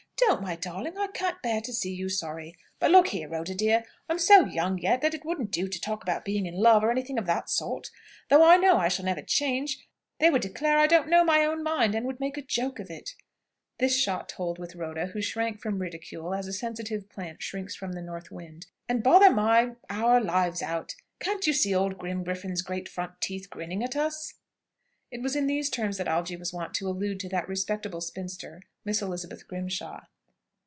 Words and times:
Don't, 0.27 0.43
my 0.43 0.55
darling! 0.55 0.97
I 0.99 1.07
can't 1.07 1.41
bear 1.41 1.61
to 1.61 1.73
see 1.73 1.93
you 1.95 2.07
sorry. 2.07 2.55
But, 2.79 2.91
look 2.91 3.07
here, 3.07 3.27
Rhoda, 3.27 3.53
dear; 3.55 3.83
I'm 4.07 4.19
so 4.19 4.45
young 4.45 4.77
yet, 4.77 5.01
that 5.01 5.15
it 5.15 5.25
wouldn't 5.25 5.49
do 5.51 5.67
to 5.67 5.81
talk 5.81 6.03
about 6.03 6.23
being 6.23 6.45
in 6.45 6.53
love, 6.53 6.83
or 6.83 6.91
anything 6.91 7.17
of 7.17 7.25
that 7.25 7.49
sort. 7.49 7.89
Though 8.29 8.43
I 8.43 8.55
know 8.57 8.77
I 8.77 8.87
shall 8.87 9.03
never 9.03 9.23
change, 9.23 9.85
they 10.19 10.29
would 10.29 10.43
declare 10.43 10.77
I 10.77 10.85
didn't 10.87 11.09
know 11.09 11.23
my 11.25 11.43
own 11.43 11.63
mind, 11.63 11.95
and 11.95 12.05
would 12.05 12.19
make 12.19 12.37
a 12.37 12.43
joke 12.43 12.77
of 12.79 12.89
it" 12.91 13.15
this 13.79 13.97
shot 13.97 14.29
told 14.29 14.57
with 14.59 14.75
Rhoda, 14.75 15.07
who 15.07 15.21
shrank 15.23 15.59
from 15.59 15.79
ridicule, 15.79 16.33
as 16.35 16.45
a 16.47 16.53
sensitive 16.53 17.09
plant 17.09 17.41
shrinks 17.41 17.75
from 17.75 17.93
the 17.93 18.01
north 18.01 18.29
wind 18.31 18.67
"and 18.87 19.01
bother 19.03 19.31
my 19.33 19.71
our 19.89 20.21
lives 20.21 20.61
out. 20.61 20.95
Can't 21.19 21.45
you 21.47 21.51
see 21.51 21.73
old 21.73 21.97
Grimgriffin's 21.97 22.61
great 22.61 22.87
front 22.87 23.19
teeth 23.21 23.49
grinning 23.49 23.83
at 23.83 23.95
us?" 23.95 24.35
It 25.09 25.21
was 25.23 25.35
in 25.35 25.47
these 25.47 25.69
terms 25.69 25.97
that 25.97 26.07
Algy 26.07 26.37
was 26.37 26.53
wont 26.53 26.73
to 26.75 26.87
allude 26.87 27.19
to 27.21 27.29
that 27.29 27.49
respectable 27.49 27.99
spinster, 27.99 28.61
Miss 28.85 29.01
Elizabeth 29.01 29.45
Grimshaw. 29.47 30.05